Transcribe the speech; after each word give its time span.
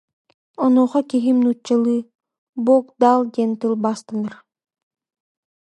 Онуоха 0.63 0.99
киһим 1.09 1.37
нууччалыы: 1.43 1.97
«Бог 2.65 2.83
дал 3.01 3.19
диэн 3.33 3.51
тылбаастанар» 3.59 4.33